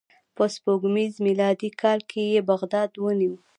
په 0.35 0.43
سپوږمیز 0.53 1.13
میلادي 1.25 1.69
کال 1.81 1.99
یې 2.33 2.41
بغداد 2.49 2.91
ونیو. 2.97 3.33